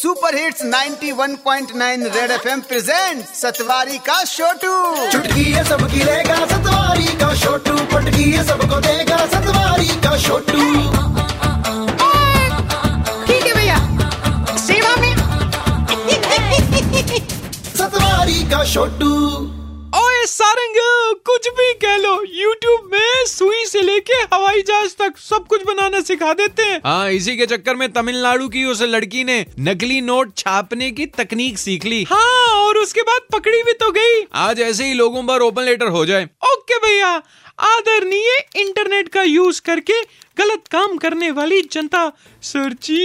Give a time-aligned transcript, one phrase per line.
[0.00, 4.74] Super hits 91.9 Red FM present Satwari का छोटू
[5.12, 10.62] चुटकी है सबकी लेगा सतवारी का छोटू पटकी है सबको देगा सतवारी का छोटू
[13.26, 13.78] ठीक है भैया।
[14.66, 15.14] सेवा में।
[17.78, 19.12] सतवारी का छोटू
[20.04, 20.78] ओए सारंग
[21.30, 22.99] कुछ भी कह लो YouTube में
[24.00, 27.90] लेके हवाई जहाज़ तक सब कुछ बनाना सिखा देते हैं। हाँ इसी के चक्कर में
[27.92, 33.02] तमिलनाडु की उस लड़की ने नकली नोट छापने की तकनीक सीख ली। हाँ और उसके
[33.02, 36.78] बाद पकड़ी भी तो गई। आज ऐसे ही लोगों पर ओपन लेटर हो जाए। ओके
[36.78, 37.10] भैया
[37.66, 40.00] आदरणीय इंटरनेट का यूज़ करके
[40.38, 42.08] गलत काम करने वाली जनता
[42.42, 43.04] सर जी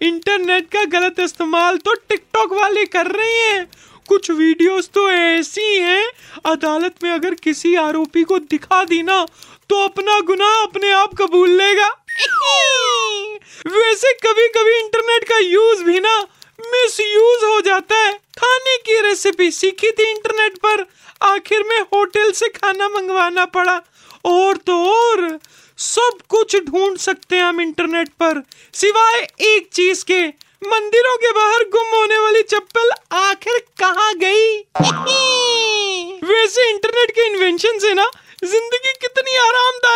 [0.00, 3.66] इंटरनेट का गलत इस्तेमाल तो टिकटॉक वाले कर रहे हैं।
[4.08, 6.04] कुछ वीडियोस तो ऐसी हैं
[6.46, 9.20] अदालत में अगर किसी आरोपी को दिखा दी ना
[9.70, 11.88] तो अपना गुनाह अपने आप कबूल लेगा।
[13.66, 16.18] वैसे कभी कभी इंटरनेट का यूज़ भी ना
[16.60, 20.84] मिस यूज़ हो जाता है। खाने की रेसिपी सीखी थी इंटरनेट पर।
[21.22, 23.80] आखिर में होटल से खाना मंगवाना पड़ा।
[24.24, 25.38] और तो और
[25.78, 28.42] सब कुछ ढूंढ सकते हैं हम इंटरनेट पर।
[28.74, 30.20] सिवाय एक चीज़ के
[30.66, 34.58] मंदिरों के बाहर गुम होने वाली चप्पल आखिर कहाँ गई?
[36.30, 38.10] वैसे इंटरनेट के इन्वेंशन से ना
[38.44, 39.33] ज़िंदगी कितनी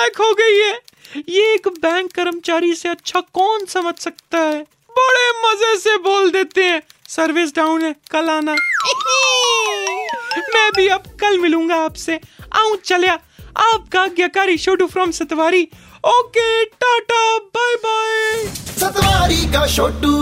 [0.08, 4.62] आरामदायक हो गई है। ये एक बैंक कर्मचारी से अच्छा कौन समझ सकता है?
[4.90, 8.54] बड़े मज़े से बोल देते हैं। सर्विस डाउन है, कल आना।
[10.54, 12.20] मैं भी अब कल मिलूँगा आपसे।
[12.56, 13.18] आऊ, चलिया।
[13.56, 15.68] आपका आज्ञाकारी Chhotu from Satwari.
[16.06, 18.46] Okay tata bye bye
[18.78, 20.14] Satwari का छोटू